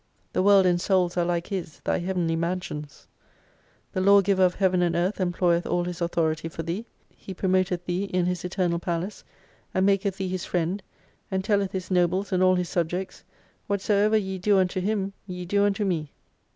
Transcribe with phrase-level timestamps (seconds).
[0.33, 3.05] The world and souls are like His, thy heavenly mansions.
[3.93, 6.87] The Law giver of Heaven and Earth employeth all His authority for thee.
[7.11, 9.23] He promoteth thee in His eternal palace,
[9.75, 10.81] and maketh thee His friend,
[11.29, 13.23] and telleth His nobles and all His subjects,
[13.67, 16.09] Whatsoever ye do unto him ye do unto Me.